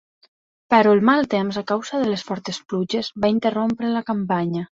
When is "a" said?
1.61-1.63